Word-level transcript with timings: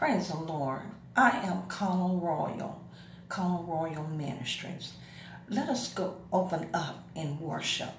Praise 0.00 0.28
the 0.28 0.38
Lord. 0.38 0.80
I 1.14 1.28
am 1.46 1.64
Conal 1.68 2.20
Royal, 2.20 2.80
Conal 3.28 3.64
Royal 3.64 4.04
Ministries. 4.04 4.94
Let 5.50 5.68
us 5.68 5.92
go 5.92 6.14
open 6.32 6.70
up 6.72 7.06
in 7.14 7.38
worship. 7.38 7.90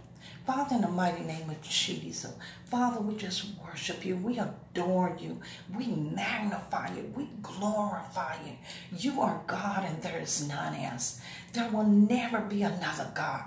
Father, 0.45 0.75
in 0.75 0.81
the 0.81 0.87
mighty 0.87 1.23
name 1.23 1.49
of 1.49 1.61
Jesus, 1.61 2.33
Father, 2.65 2.99
we 2.99 3.15
just 3.15 3.45
worship 3.63 4.03
you. 4.05 4.17
We 4.17 4.39
adore 4.39 5.15
you. 5.19 5.39
We 5.75 5.87
magnify 5.87 6.95
you. 6.95 7.13
We 7.15 7.29
glorify 7.43 8.35
you. 8.45 8.53
You 8.97 9.21
are 9.21 9.41
God 9.45 9.85
and 9.85 10.01
there 10.01 10.19
is 10.19 10.47
none 10.47 10.75
else. 10.75 11.21
There 11.53 11.69
will 11.69 11.85
never 11.85 12.39
be 12.39 12.63
another 12.63 13.11
God. 13.13 13.43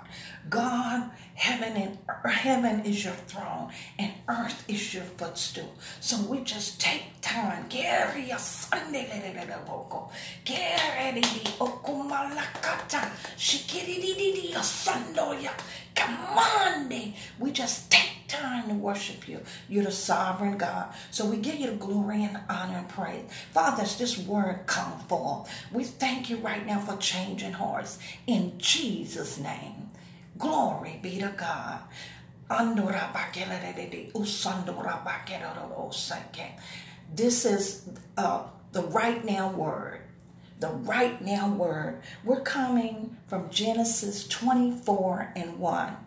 God, 0.49 1.11
heaven 1.33 1.73
and 1.73 1.97
heaven 2.31 2.85
is 2.85 3.03
your 3.03 3.13
throne 3.13 3.71
and 3.99 4.13
earth 4.29 4.63
is 4.69 4.93
your 4.93 5.03
footstool. 5.03 5.75
So 5.99 6.21
we 6.21 6.41
just 6.41 6.79
take 6.79 7.03
time. 7.21 7.65
Come 14.85 15.15
on, 16.37 16.89
we 17.39 17.51
just 17.51 17.91
take 17.91 18.11
time 18.27 18.67
to 18.69 18.75
worship 18.75 19.27
you. 19.27 19.41
You're 19.69 19.85
the 19.85 19.91
sovereign 19.91 20.57
God. 20.57 20.93
So 21.11 21.25
we 21.25 21.37
give 21.37 21.55
you 21.55 21.67
the 21.67 21.75
glory 21.75 22.23
and 22.23 22.39
honor 22.49 22.79
and 22.79 22.89
praise. 22.89 23.23
Father, 23.51 23.83
as 23.83 23.97
this 23.97 24.17
word 24.17 24.61
come 24.65 24.99
forth, 25.01 25.49
we 25.71 25.83
thank 25.83 26.29
you 26.29 26.37
right 26.37 26.65
now 26.65 26.79
for 26.79 26.97
changing 26.97 27.53
hearts 27.53 27.99
in 28.27 28.53
Jesus' 28.57 29.37
name. 29.37 29.89
Glory 30.37 30.99
be 31.01 31.19
to 31.19 31.33
God. 31.37 31.79
This 37.15 37.45
is 37.45 37.89
uh, 38.17 38.43
the 38.71 38.81
right 38.81 39.25
now 39.25 39.51
word 39.51 40.01
the 40.59 40.69
right 40.69 41.21
now 41.21 41.49
word. 41.49 42.01
We're 42.23 42.41
coming 42.41 43.17
from 43.27 43.49
Genesis 43.49 44.27
24 44.27 45.33
and 45.35 45.59
1. 45.59 45.97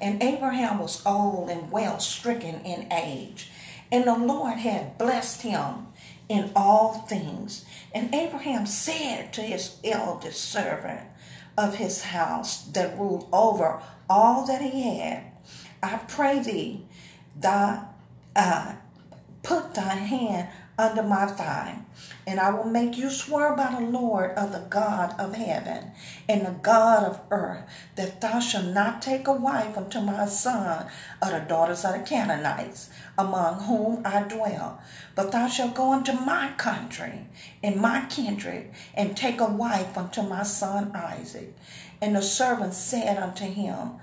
And 0.00 0.22
Abraham 0.22 0.78
was 0.78 1.04
old 1.04 1.50
and 1.50 1.70
well 1.70 2.00
stricken 2.00 2.60
in 2.62 2.92
age, 2.92 3.50
and 3.92 4.04
the 4.04 4.16
Lord 4.16 4.58
had 4.58 4.98
blessed 4.98 5.42
him 5.42 5.88
in 6.28 6.50
all 6.54 6.94
things. 6.94 7.64
And 7.94 8.14
Abraham 8.14 8.66
said 8.66 9.32
to 9.34 9.42
his 9.42 9.76
eldest 9.84 10.42
servant 10.44 11.00
of 11.56 11.76
his 11.76 12.04
house 12.04 12.62
that 12.68 12.98
ruled 12.98 13.28
over 13.32 13.82
all 14.08 14.46
that 14.46 14.62
he 14.62 14.98
had, 14.98 15.24
I 15.82 15.98
pray 16.08 16.38
thee, 16.40 16.86
thy, 17.38 17.84
uh, 18.36 18.74
put 19.42 19.74
thy 19.74 19.94
hand 19.94 20.48
under 20.78 21.02
my 21.02 21.26
thigh, 21.26 21.76
and 22.26 22.38
I 22.38 22.50
will 22.50 22.64
make 22.64 22.96
you 22.96 23.10
swear 23.10 23.56
by 23.56 23.74
the 23.74 23.84
Lord 23.84 24.30
of 24.32 24.52
the 24.52 24.64
God 24.70 25.18
of 25.18 25.34
heaven 25.34 25.90
and 26.28 26.46
the 26.46 26.52
God 26.62 27.04
of 27.04 27.20
earth 27.30 27.64
that 27.96 28.20
thou 28.20 28.38
shalt 28.38 28.66
not 28.66 29.02
take 29.02 29.26
a 29.26 29.32
wife 29.32 29.76
unto 29.76 30.00
my 30.00 30.26
son 30.26 30.86
of 31.20 31.30
the 31.30 31.40
daughters 31.40 31.84
of 31.84 31.94
the 31.94 31.98
Canaanites, 32.00 32.90
among 33.18 33.64
whom 33.64 34.02
I 34.04 34.22
dwell, 34.22 34.80
but 35.16 35.32
thou 35.32 35.48
shalt 35.48 35.74
go 35.74 35.92
into 35.92 36.12
my 36.12 36.52
country 36.56 37.26
and 37.62 37.76
my 37.76 38.06
kindred 38.08 38.70
and 38.94 39.16
take 39.16 39.40
a 39.40 39.46
wife 39.46 39.98
unto 39.98 40.22
my 40.22 40.44
son 40.44 40.92
Isaac. 40.94 41.56
And 42.00 42.14
the 42.14 42.22
servant 42.22 42.74
said 42.74 43.18
unto 43.18 43.44
him, 43.44 43.94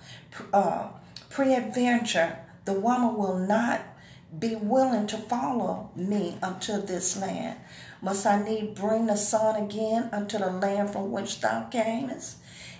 uh, 0.52 0.89
Peradventure 1.30 2.39
the 2.66 2.73
woman 2.73 3.16
will 3.16 3.38
not 3.38 3.82
be 4.38 4.56
willing 4.56 5.08
to 5.08 5.18
follow 5.18 5.92
me 5.95 6.38
unto 6.42 6.81
this 6.81 7.18
land. 7.18 7.59
Must 8.02 8.26
I 8.26 8.44
need 8.44 8.76
bring 8.76 9.06
the 9.06 9.16
son 9.16 9.56
again 9.56 10.09
unto 10.12 10.38
the 10.38 10.52
land 10.52 10.92
from 10.92 11.12
which 11.12 11.40
thou 11.42 11.67
camest? 11.72 12.38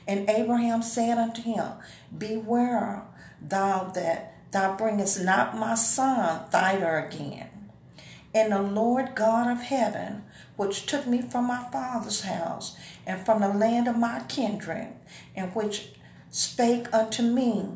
And 0.08 0.30
Abraham 0.30 0.82
said 0.82 1.18
unto 1.18 1.42
him, 1.42 1.66
Beware 2.16 3.04
thou 3.42 3.86
that 3.96 4.34
thou 4.52 4.76
bringest 4.76 5.24
not 5.24 5.58
my 5.58 5.76
son 5.76 6.48
thither 6.50 6.98
again. 6.98 7.50
And 8.34 8.52
the 8.52 8.62
Lord 8.62 9.16
God 9.16 9.50
of 9.50 9.64
heaven, 9.64 10.24
which 10.58 10.86
took 10.86 11.08
me 11.08 11.22
from 11.22 11.48
my 11.48 11.64
father's 11.72 12.22
house 12.22 12.78
and 13.06 13.26
from 13.26 13.42
the 13.42 13.48
land 13.48 13.88
of 13.88 13.98
my 13.98 14.22
kindred, 14.28 14.90
and 15.36 15.56
which 15.56 15.90
spake 16.30 16.94
unto 16.94 17.24
me, 17.24 17.70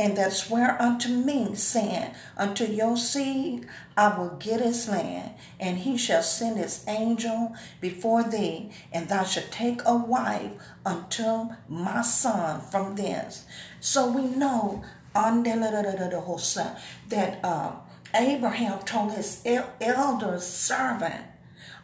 and 0.00 0.16
that 0.16 0.32
swear 0.32 0.80
unto 0.80 1.10
me, 1.10 1.54
saying, 1.54 2.12
Unto 2.34 2.64
your 2.64 2.96
seed 2.96 3.66
I 3.98 4.16
will 4.16 4.34
get 4.38 4.62
his 4.62 4.88
land, 4.88 5.32
and 5.60 5.76
he 5.76 5.98
shall 5.98 6.22
send 6.22 6.56
his 6.56 6.82
angel 6.88 7.54
before 7.82 8.22
thee, 8.22 8.70
and 8.90 9.10
thou 9.10 9.24
shalt 9.24 9.50
take 9.50 9.82
a 9.84 9.94
wife 9.94 10.52
unto 10.86 11.50
my 11.68 12.00
son 12.00 12.62
from 12.62 12.96
thence. 12.96 13.44
So 13.80 14.10
we 14.10 14.22
know 14.22 14.82
that 15.14 17.40
uh, 17.44 17.72
Abraham 18.14 18.78
told 18.78 19.12
his 19.12 19.42
elder 19.44 20.40
servant 20.40 21.24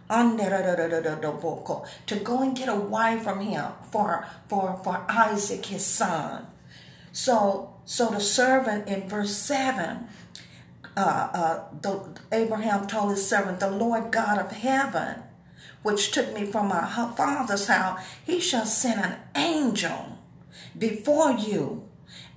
to 0.09 0.41
go 2.25 2.41
and 2.41 2.56
get 2.56 2.71
a 2.71 2.77
wife 2.77 3.25
from 3.25 3.41
him 3.41 3.72
for, 3.91 4.27
for, 4.48 4.81
for 4.83 5.04
Isaac, 5.06 5.66
his 5.66 5.84
son. 5.84 6.47
So, 7.16 7.72
so 7.87 8.10
the 8.10 8.21
servant 8.21 8.88
in 8.88 9.09
verse 9.09 9.34
7, 9.34 10.06
uh, 10.99 11.00
uh, 11.00 11.65
the, 11.81 12.21
Abraham 12.31 12.87
told 12.87 13.12
his 13.12 13.27
servant, 13.27 13.59
The 13.59 13.71
Lord 13.71 14.12
God 14.12 14.38
of 14.38 14.53
heaven, 14.53 15.22
which 15.82 16.10
took 16.10 16.34
me 16.34 16.44
from 16.44 16.69
my 16.69 16.84
father's 17.16 17.69
house, 17.69 18.00
he 18.22 18.38
shall 18.38 18.66
send 18.66 19.00
an 19.00 19.16
angel 19.34 20.19
before 20.77 21.31
you 21.32 21.88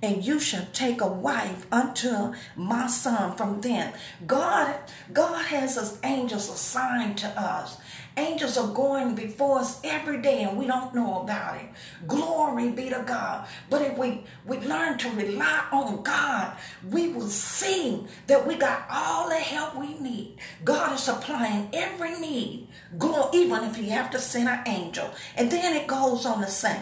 and 0.02 0.24
you 0.24 0.40
shall 0.40 0.66
take 0.72 1.02
a 1.02 1.06
wife 1.06 1.66
unto 1.70 2.32
my 2.56 2.86
son 2.86 3.36
from 3.36 3.60
them. 3.60 3.92
God, 4.26 4.76
God 5.12 5.44
has 5.44 5.76
his 5.76 5.98
angels 6.02 6.48
assigned 6.48 7.18
to 7.18 7.28
us. 7.38 7.76
Angels 8.16 8.58
are 8.58 8.72
going 8.72 9.14
before 9.14 9.60
us 9.60 9.80
every 9.84 10.20
day 10.20 10.42
and 10.42 10.58
we 10.58 10.66
don't 10.66 10.94
know 10.94 11.22
about 11.22 11.56
it. 11.56 11.66
Glory 12.06 12.70
be 12.70 12.90
to 12.90 13.04
God. 13.06 13.46
But 13.68 13.82
if 13.82 13.96
we, 13.96 14.24
we 14.44 14.58
learn 14.58 14.98
to 14.98 15.10
rely 15.10 15.64
on 15.72 16.02
God, 16.02 16.56
we 16.88 17.08
will 17.08 17.28
see 17.28 18.06
that 18.26 18.46
we 18.46 18.56
got 18.56 18.86
all 18.90 19.28
the 19.28 19.36
help 19.36 19.76
we 19.76 19.94
need. 19.98 20.38
God 20.64 20.94
is 20.94 21.00
supplying 21.00 21.68
every 21.72 22.18
need, 22.18 22.68
glory, 22.98 23.30
even 23.34 23.64
if 23.64 23.78
you 23.78 23.90
have 23.90 24.10
to 24.10 24.18
send 24.18 24.48
an 24.48 24.62
angel. 24.66 25.10
And 25.36 25.50
then 25.50 25.76
it 25.76 25.86
goes 25.86 26.26
on 26.26 26.40
to 26.40 26.48
say, 26.48 26.80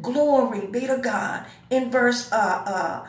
Glory 0.00 0.66
be 0.66 0.86
to 0.86 0.98
God. 0.98 1.46
In 1.70 1.90
verse 1.90 2.30
uh, 2.32 2.62
uh, 2.66 3.08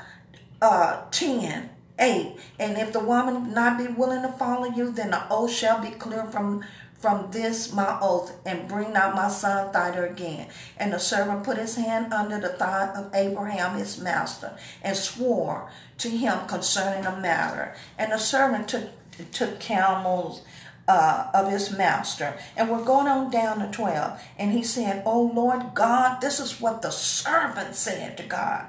uh, 0.61 1.05
10, 1.11 1.69
8. 1.99 2.35
And 2.59 2.77
if 2.77 2.91
the 2.93 2.99
woman 2.99 3.53
not 3.53 3.77
be 3.77 3.87
willing 3.87 4.21
to 4.23 4.31
follow 4.31 4.65
you, 4.65 4.91
then 4.91 5.11
the 5.11 5.27
oath 5.29 5.51
shall 5.51 5.81
be 5.81 5.91
clear 5.91 6.25
from 6.25 6.63
from 7.03 7.29
this 7.31 7.73
my 7.73 7.99
oath, 8.01 8.33
and 8.45 8.65
bring 8.65 8.93
not 8.93 9.13
my 9.13 9.27
son 9.27 9.73
thither 9.73 10.05
again. 10.05 10.47
And 10.77 10.93
the 10.93 10.99
servant 10.99 11.43
put 11.43 11.57
his 11.57 11.75
hand 11.75 12.13
under 12.13 12.39
the 12.39 12.47
thigh 12.47 12.93
of 12.95 13.13
Abraham 13.13 13.77
his 13.77 13.99
master, 13.99 14.57
and 14.81 14.95
swore 14.95 15.69
to 15.97 16.09
him 16.09 16.47
concerning 16.47 17.03
the 17.03 17.17
matter. 17.17 17.75
And 17.97 18.13
the 18.13 18.17
servant 18.17 18.69
took 18.69 18.89
took 19.33 19.59
camels 19.59 20.43
uh, 20.87 21.29
of 21.33 21.51
his 21.51 21.71
master. 21.71 22.37
And 22.55 22.69
we're 22.69 22.83
going 22.83 23.07
on 23.07 23.29
down 23.29 23.59
to 23.59 23.71
12. 23.71 24.21
And 24.37 24.51
he 24.51 24.63
said, 24.63 25.03
Oh 25.05 25.31
Lord 25.33 25.73
God, 25.73 26.21
this 26.21 26.39
is 26.39 26.61
what 26.61 26.81
the 26.81 26.91
servant 26.91 27.75
said 27.75 28.17
to 28.17 28.23
God. 28.23 28.65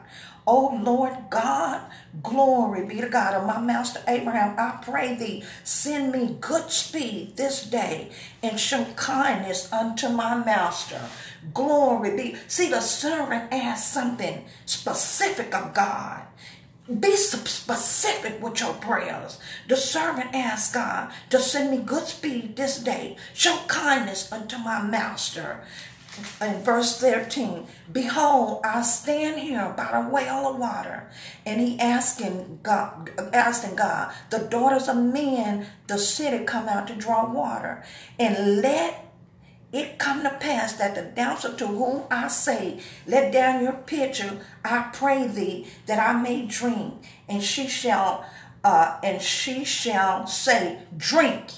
Oh 0.46 0.78
Lord 0.82 1.30
God, 1.30 1.80
glory 2.22 2.84
be 2.86 3.00
to 3.00 3.08
God 3.08 3.34
of 3.34 3.46
my 3.46 3.58
master 3.58 4.00
Abraham. 4.06 4.54
I 4.58 4.78
pray 4.82 5.14
thee, 5.14 5.42
send 5.62 6.12
me 6.12 6.36
good 6.40 6.70
speed 6.70 7.36
this 7.36 7.64
day 7.64 8.10
and 8.42 8.60
show 8.60 8.84
kindness 8.96 9.72
unto 9.72 10.10
my 10.10 10.34
master. 10.36 11.00
Glory 11.54 12.16
be. 12.16 12.36
See, 12.46 12.68
the 12.68 12.80
servant 12.80 13.52
asked 13.52 13.92
something 13.92 14.44
specific 14.66 15.54
of 15.54 15.72
God. 15.72 16.22
Be 17.00 17.16
specific 17.16 18.42
with 18.42 18.60
your 18.60 18.74
prayers. 18.74 19.38
The 19.68 19.76
servant 19.76 20.34
asked 20.34 20.74
God 20.74 21.10
to 21.30 21.40
send 21.40 21.70
me 21.70 21.78
good 21.78 22.06
speed 22.06 22.56
this 22.56 22.78
day. 22.78 23.16
Show 23.32 23.58
kindness 23.66 24.30
unto 24.30 24.58
my 24.58 24.82
master. 24.82 25.64
In 26.40 26.62
verse 26.62 27.00
13, 27.00 27.66
behold, 27.92 28.60
I 28.64 28.82
stand 28.82 29.40
here 29.40 29.74
by 29.76 29.90
a 29.90 30.08
well 30.08 30.48
of 30.48 30.58
water. 30.58 31.10
And 31.44 31.60
he 31.60 31.78
asking 31.80 32.60
God, 32.62 33.10
asking 33.32 33.76
God, 33.76 34.14
the 34.30 34.38
daughters 34.38 34.88
of 34.88 34.96
men, 34.96 35.66
the 35.86 35.98
city 35.98 36.44
come 36.44 36.68
out 36.68 36.86
to 36.88 36.94
draw 36.94 37.30
water. 37.30 37.82
And 38.18 38.60
let 38.62 39.04
it 39.72 39.98
come 39.98 40.22
to 40.22 40.30
pass 40.30 40.74
that 40.74 40.94
the 40.94 41.02
damsel 41.02 41.54
to 41.54 41.66
whom 41.66 42.04
I 42.10 42.28
say, 42.28 42.80
Let 43.08 43.32
down 43.32 43.62
your 43.62 43.72
pitcher, 43.72 44.38
I 44.64 44.90
pray 44.92 45.26
thee, 45.26 45.66
that 45.86 45.98
I 45.98 46.20
may 46.20 46.46
drink, 46.46 46.94
and 47.28 47.42
she 47.42 47.66
shall 47.66 48.24
uh, 48.62 48.98
and 49.02 49.20
she 49.20 49.64
shall 49.64 50.26
say, 50.28 50.78
Drink. 50.96 51.50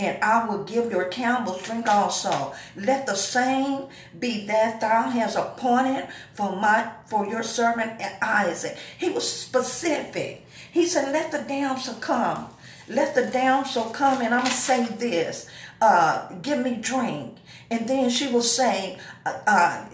And 0.00 0.22
I 0.24 0.46
will 0.46 0.64
give 0.64 0.90
your 0.90 1.04
camels 1.04 1.62
drink 1.62 1.86
also. 1.86 2.54
Let 2.74 3.06
the 3.06 3.14
same 3.14 3.88
be 4.18 4.46
that 4.46 4.80
thou 4.80 5.10
hast 5.10 5.36
appointed 5.36 6.08
for 6.34 6.56
my 6.56 6.90
for 7.06 7.26
your 7.26 7.42
servant 7.42 8.00
Isaac. 8.22 8.76
He 8.98 9.10
was 9.10 9.30
specific. 9.30 10.46
He 10.72 10.86
said, 10.86 11.12
Let 11.12 11.30
the 11.30 11.42
damsel 11.42 11.94
come. 11.94 12.48
Let 12.88 13.14
the 13.14 13.26
damsel 13.26 13.84
come, 13.84 14.22
and 14.22 14.34
I'm 14.34 14.42
gonna 14.42 14.54
say 14.54 14.84
this. 14.86 15.48
Uh, 15.80 16.32
give 16.42 16.60
me 16.60 16.76
drink. 16.76 17.36
And 17.70 17.88
then 17.88 18.10
she 18.10 18.26
will 18.32 18.42
say, 18.42 18.98
uh, 19.24 19.38
uh, 19.46 19.84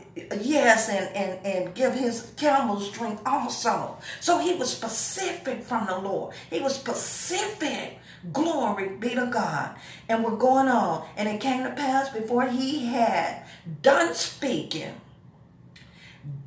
yes, 0.41 0.88
and, 0.88 1.14
and, 1.14 1.47
and 1.47 1.75
give 1.75 1.93
his 1.94 2.32
camels 2.37 2.91
drink 2.91 3.20
also. 3.26 3.99
So 4.20 4.38
he 4.38 4.55
was 4.55 4.75
specific 4.75 5.62
from 5.62 5.87
the 5.87 5.99
Lord. 5.99 6.35
He 6.50 6.61
was 6.61 6.75
specific. 6.75 7.95
Glory 8.32 8.88
be 8.88 9.10
to 9.14 9.26
God. 9.26 9.76
And 10.08 10.24
we're 10.24 10.36
going 10.36 10.68
on. 10.68 11.06
And 11.16 11.28
it 11.28 11.40
came 11.40 11.64
to 11.64 11.70
pass 11.70 12.08
before 12.10 12.46
he 12.46 12.86
had 12.86 13.44
done 13.82 14.14
speaking, 14.14 14.94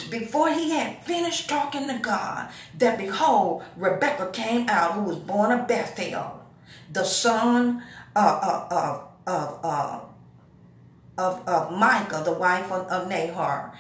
before 0.10 0.50
he 0.52 0.72
had 0.72 1.04
finished 1.04 1.50
talking 1.50 1.88
to 1.88 2.00
God, 2.00 2.50
that 2.78 2.98
behold, 2.98 3.64
Rebekah 3.78 4.32
came 4.32 4.68
out, 4.70 4.94
who 4.94 5.02
was 5.04 5.18
born 5.18 5.58
of 5.58 5.68
Bethuel, 5.68 6.46
the 6.92 7.04
son 7.06 7.84
of, 8.16 8.44
of, 8.44 8.72
of, 8.72 9.08
of 9.28 9.60
uh, 9.64 10.00
of, 11.20 11.48
of 11.48 11.78
Micah, 11.78 12.22
the 12.24 12.34
wife 12.34 12.72
of, 12.72 12.88
of 12.88 13.10
Nahor. 13.10 13.74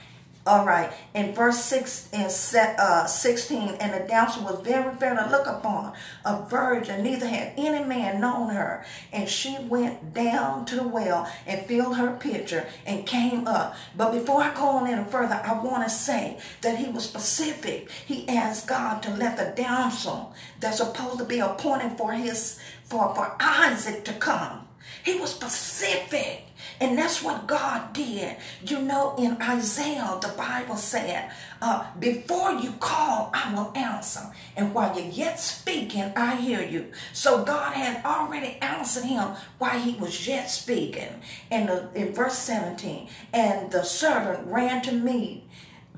All 0.47 0.65
right, 0.65 0.91
in 1.13 1.35
verse 1.35 1.59
6 1.65 2.09
and 2.13 2.31
uh, 2.79 3.05
16, 3.05 3.75
and 3.75 3.93
the 3.93 4.07
damsel 4.07 4.43
was 4.43 4.61
very 4.61 4.95
fair 4.95 5.13
to 5.13 5.29
look 5.29 5.45
upon, 5.45 5.93
a 6.25 6.43
virgin, 6.45 7.03
neither 7.03 7.27
had 7.27 7.53
any 7.57 7.83
man 7.83 8.21
known 8.21 8.49
her. 8.49 8.85
And 9.11 9.29
she 9.29 9.57
went 9.59 10.13
down 10.13 10.65
to 10.65 10.75
the 10.75 10.87
well 10.87 11.29
and 11.45 11.65
filled 11.65 11.97
her 11.97 12.15
pitcher 12.15 12.67
and 12.85 13.05
came 13.05 13.47
up. 13.47 13.75
But 13.95 14.13
before 14.13 14.41
I 14.41 14.53
go 14.55 14.65
on 14.69 14.87
any 14.87 15.03
further, 15.03 15.41
I 15.43 15.61
want 15.61 15.83
to 15.83 15.89
say 15.89 16.39
that 16.61 16.77
he 16.77 16.89
was 16.89 17.03
specific. 17.03 17.91
He 17.91 18.27
asked 18.29 18.67
God 18.67 19.03
to 19.03 19.11
let 19.11 19.37
the 19.37 19.53
damsel 19.61 20.33
that's 20.61 20.77
supposed 20.77 21.19
to 21.19 21.25
be 21.25 21.39
appointed 21.39 21.97
for 21.97 22.13
his 22.13 22.59
for, 22.85 23.13
for 23.13 23.35
Isaac 23.39 24.03
to 24.05 24.13
come. 24.13 24.68
He 25.03 25.19
was 25.19 25.31
specific. 25.31 26.45
And 26.81 26.97
that's 26.97 27.21
what 27.21 27.47
God 27.47 27.93
did. 27.93 28.37
You 28.65 28.81
know, 28.81 29.15
in 29.17 29.41
Isaiah, 29.41 30.17
the 30.21 30.29
Bible 30.29 30.77
said, 30.77 31.31
uh, 31.61 31.85
Before 31.99 32.53
you 32.53 32.71
call, 32.79 33.31
I 33.33 33.53
will 33.53 33.71
answer. 33.75 34.21
And 34.55 34.73
while 34.73 34.97
you're 34.97 35.11
yet 35.11 35.39
speaking, 35.39 36.11
I 36.15 36.35
hear 36.35 36.61
you. 36.61 36.91
So 37.13 37.43
God 37.43 37.73
had 37.73 38.03
already 38.05 38.57
answered 38.61 39.05
him 39.05 39.29
while 39.57 39.79
he 39.79 39.93
was 39.95 40.27
yet 40.27 40.49
speaking. 40.49 41.21
And 41.51 41.69
in 41.95 42.13
verse 42.13 42.37
17, 42.37 43.09
and 43.33 43.71
the 43.71 43.83
servant 43.83 44.47
ran 44.47 44.81
to 44.83 44.93
meet 44.93 45.43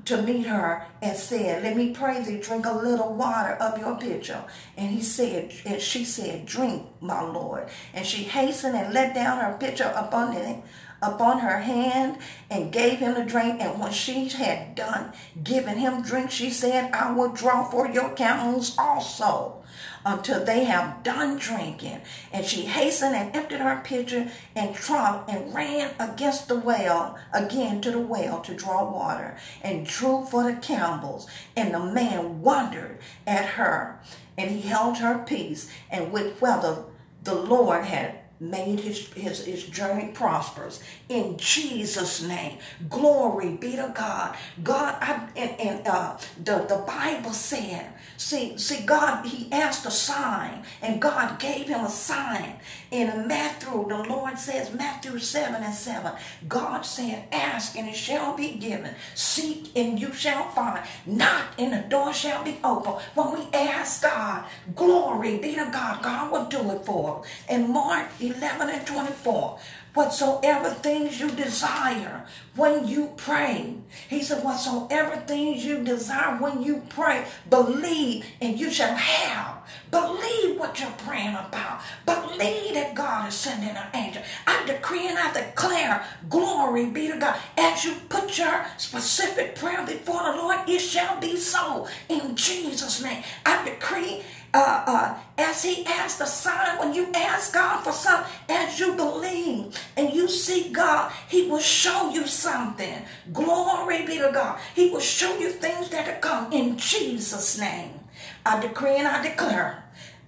to 0.06 0.21
meet 0.21 0.48
her 0.48 0.86
and 1.01 1.15
said, 1.18 1.63
Let 1.63 1.75
me 1.75 1.92
pray 1.94 2.24
thee, 2.24 2.39
drink 2.39 2.65
a 2.65 2.71
little 2.71 3.13
water 3.13 3.53
of 3.53 3.77
your 3.77 3.95
pitcher. 3.98 4.44
And 4.77 4.89
he 4.89 5.01
said, 5.01 5.53
and 5.65 5.81
she 5.81 6.06
said, 6.06 6.45
Drink, 6.45 6.86
my 7.00 7.21
Lord. 7.21 7.68
And 7.94 8.06
she 8.06 8.24
hastened 8.24 8.75
and 8.75 8.94
let 8.94 9.13
down 9.13 9.39
her 9.39 9.57
pitcher 9.57 9.94
upon 9.95 10.33
him, 10.33 10.63
upon 11.01 11.39
her 11.39 11.59
hand 11.59 12.18
and 12.50 12.71
gave 12.71 13.00
him 13.00 13.15
to 13.15 13.25
drink. 13.25 13.59
And 13.59 13.80
when 13.80 13.92
she 13.92 14.30
had 14.30 14.75
done 14.75 15.13
giving 15.44 15.77
him 15.77 16.01
drink, 16.01 16.31
she 16.31 16.50
said, 16.50 16.92
I 16.94 17.12
will 17.12 17.30
draw 17.30 17.63
for 17.63 17.88
your 17.88 18.09
camels 18.12 18.75
also 18.77 19.63
until 20.06 20.44
they 20.44 20.63
have 20.65 21.03
done 21.03 21.38
drinking. 21.38 22.01
And 22.31 22.45
she 22.45 22.63
hastened 22.63 23.15
and 23.15 23.36
emptied 23.36 23.59
her 23.59 23.81
pitcher 23.83 24.31
and 24.56 24.75
trunk 24.75 25.25
and 25.27 25.53
ran 25.53 25.92
against 26.00 26.48
the 26.48 26.56
well, 26.56 27.18
again 27.33 27.81
to 27.81 27.92
the 27.92 28.00
well 28.00 28.42
to 28.42 28.54
draw 28.54 28.89
water, 28.92 29.38
and 29.62 29.86
drew 29.86 30.25
for 30.25 30.44
the 30.44 30.56
camels. 30.56 31.27
And 31.56 31.74
the 31.74 31.80
man 31.80 32.42
wondered 32.42 33.00
at 33.27 33.45
her, 33.45 34.00
and 34.38 34.50
he 34.51 34.62
held 34.62 34.97
her 34.97 35.19
peace, 35.19 35.69
and 35.89 36.12
with 36.12 36.42
whether 36.42 36.83
the 37.24 37.36
Lord 37.36 37.86
had 37.86 38.20
made 38.41 38.79
his, 38.79 39.07
his, 39.13 39.45
his 39.45 39.63
journey 39.65 40.11
prosperous. 40.13 40.81
In 41.09 41.38
Jesus' 41.38 42.23
name, 42.23 42.57
glory 42.89 43.49
be 43.49 43.75
to 43.75 43.93
God. 43.95 44.35
God, 44.63 44.97
I, 44.99 45.29
and, 45.35 45.61
and 45.61 45.88
uh, 45.88 46.17
the, 46.43 46.65
the 46.67 46.83
Bible 46.88 47.33
said, 47.33 47.93
see, 48.17 48.57
see, 48.57 48.83
God, 48.83 49.27
he 49.27 49.51
asked 49.51 49.85
a 49.85 49.91
sign, 49.91 50.63
and 50.81 50.99
God 50.99 51.39
gave 51.39 51.67
him 51.67 51.85
a 51.85 51.89
sign. 51.89 52.55
In 52.89 53.27
Matthew, 53.27 53.88
the 53.88 54.03
Lord 54.03 54.38
says, 54.38 54.73
Matthew 54.73 55.19
7 55.19 55.63
and 55.63 55.73
7, 55.73 56.11
God 56.47 56.81
said, 56.81 57.25
ask 57.31 57.77
and 57.77 57.87
it 57.87 57.95
shall 57.95 58.35
be 58.35 58.55
given. 58.55 58.94
Seek 59.15 59.69
and 59.77 59.99
you 59.99 60.11
shall 60.13 60.49
find. 60.49 60.85
Knock 61.05 61.45
and 61.57 61.71
the 61.71 61.87
door 61.87 62.13
shall 62.13 62.44
be 62.44 62.57
open. 62.63 62.94
When 63.15 63.33
we 63.33 63.47
ask 63.53 64.03
God, 64.03 64.45
glory 64.75 65.37
be 65.37 65.55
to 65.55 65.69
God, 65.71 66.03
God 66.03 66.31
will 66.31 66.45
do 66.45 66.69
it 66.71 66.85
for 66.85 67.19
us. 67.19 67.27
And 67.47 67.69
Mark 67.69 68.09
11 68.36 68.69
and 68.69 68.88
24. 68.88 69.60
Whatsoever 69.94 70.69
things 70.69 71.19
you 71.19 71.30
desire 71.31 72.25
when 72.56 72.88
you 72.88 73.12
pray. 73.18 73.75
He 74.07 74.24
said, 74.24 74.44
Whatsoever 74.44 75.18
things 75.28 75.66
you 75.66 75.83
desire 75.83 76.38
when 76.38 76.62
you 76.63 76.83
pray, 76.88 77.25
believe 77.50 78.25
and 78.39 78.57
you 78.57 78.72
shall 78.72 78.95
have. 78.95 79.57
Believe 79.92 80.57
what 80.57 80.80
you're 80.80 80.89
praying 80.92 81.36
about. 81.36 81.81
Believe 82.06 82.74
that 82.75 82.95
God 82.95 83.28
is 83.28 83.36
sending 83.36 83.75
an 83.75 83.88
angel. 83.94 84.24
I 84.48 84.66
decree 84.66 85.07
and 85.07 85.18
I 85.18 85.33
declare, 85.33 86.06
glory 86.30 86.86
be 86.86 87.10
to 87.10 87.18
God. 87.18 87.38
As 87.57 87.83
you 87.83 87.95
put 88.07 88.38
your 88.38 88.66
specific 88.78 89.56
prayer 89.56 89.86
before 89.86 90.24
the 90.24 90.38
Lord, 90.38 90.60
it 90.69 90.80
shall 90.80 91.19
be 91.19 91.36
so. 91.36 91.88
In 92.07 92.36
Jesus' 92.36 93.04
name, 93.04 93.24
I 93.45 93.66
decree 93.66 94.24
uh, 94.53 94.83
uh, 94.86 95.18
as 95.38 95.63
he 95.63 95.86
asked 95.86 96.19
a 96.19 96.25
sign, 96.25 96.77
when 96.80 96.94
you 96.94 97.09
ask 97.13 97.53
God 97.53 97.83
for 97.83 97.92
something, 97.92 98.31
as 98.50 98.80
you 98.80 98.94
believe 98.95 99.77
and 99.95 100.13
you 100.13 100.27
see 100.27 100.71
God, 100.71 101.12
he 101.30 101.48
will 101.48 101.59
show 101.59 102.12
you 102.12 102.27
something. 102.27 103.01
Glory 103.31 104.06
be 104.06 104.18
to 104.18 104.31
God. 104.33 104.59
He 104.75 104.89
will 104.89 105.00
show 105.00 105.38
you 105.38 105.50
things 105.51 105.89
that 105.89 106.07
are 106.07 106.19
come 106.19 106.51
in 106.51 106.77
Jesus' 106.77 107.57
name. 107.57 108.00
I 108.45 108.59
decree 108.59 108.98
and 108.98 109.07
I 109.07 109.24
declare 109.24 109.86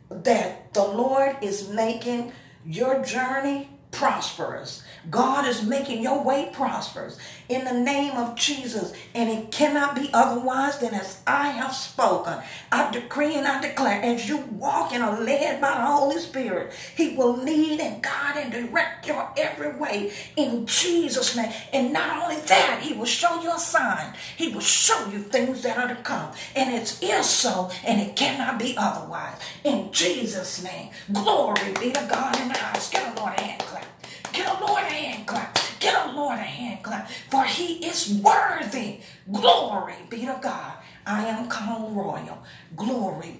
that 0.10 0.74
the 0.74 0.84
Lord 0.84 1.38
is 1.42 1.69
making 1.69 2.31
your 2.66 3.04
journey 3.04 3.69
prosperous. 3.92 4.83
God 5.09 5.47
is 5.47 5.64
making 5.64 6.02
your 6.02 6.24
way 6.24 6.50
prosperous 6.54 7.18
in 7.50 7.66
the 7.66 7.73
name 7.73 8.16
of 8.18 8.35
Jesus. 8.35 8.94
And 9.14 9.30
it 9.30 9.52
cannot 9.52 9.95
be 9.95 10.09
otherwise 10.14 10.80
than 10.80 10.94
as 10.94 11.21
I 11.28 11.50
have 11.50 11.73
spoken. 11.73 12.40
I 12.71 12.92
decree 12.92 13.35
and 13.35 13.47
I 13.47 13.62
declare 13.62 14.02
as 14.02 14.28
you 14.28 14.38
walk 14.38 14.94
and 14.94 15.04
are 15.04 15.19
led 15.19 15.62
by 15.62 15.76
the 15.76 15.85
Holy 15.85 16.19
Spirit, 16.19 16.73
He 16.95 17.16
will 17.16 17.35
lead 17.35 17.80
and 17.80 18.02
guide 18.02 18.38
and 18.38 18.52
direct 18.52 19.07
your 19.07 19.31
every 19.38 19.76
way 19.76 20.12
in 20.35 20.66
Jesus' 20.66 21.35
name. 21.35 21.52
And 21.71 21.94
not 21.94 22.23
only 22.23 22.42
that, 22.42 22.81
He 22.81 22.94
will 22.94 23.06
show 23.06 23.42
you 23.42 23.52
a 23.54 23.59
sign. 23.59 24.14
He 24.38 24.50
will 24.50 24.62
show 24.62 25.07
you 25.12 25.19
things 25.19 25.62
that 25.64 25.78
are 25.78 25.94
to 25.94 26.02
come. 26.02 26.31
And 26.56 26.73
it 26.73 26.97
is 27.02 27.26
so, 27.26 27.69
and 27.85 28.02
it 28.02 28.16
cannot 28.16 28.59
be 28.59 28.76
otherwise. 28.78 29.38
In 29.64 29.92
Jesus' 29.92 30.64
name. 30.64 30.90
Glory 31.12 31.73
be 31.80 31.92
to 31.92 32.07
God 32.09 32.40
in 32.40 32.47
the 32.50 32.57
house. 32.57 32.90
Get 32.90 33.18
a 33.18 33.19
Lord 33.19 33.33
a 33.38 33.42
hand 33.42 33.62
clap. 33.62 33.85
Get 34.33 34.47
a 34.47 34.66
Lord 34.66 34.83
a 34.83 34.85
hand 34.85 35.28
clap. 35.28 35.63
Get 35.83 36.07
a 36.07 36.11
Lord 36.13 36.40
a 36.40 36.44
hand 36.44 36.81
clap. 36.81 37.09
For 37.30 37.44
he 37.44 37.85
is 37.85 38.21
worthy. 38.23 38.99
Glory 39.30 39.95
be 40.09 40.21
to 40.21 40.40
God. 40.42 40.75
I 41.06 41.25
am 41.25 41.49
called 41.49 41.94
royal. 41.94 42.42
Glory 42.78 43.31
be 43.31 43.40